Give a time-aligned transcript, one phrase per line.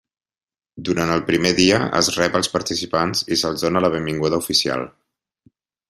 [0.87, 4.89] Durant el primer dia es rep als participants i se'ls dóna la benvinguda oficial.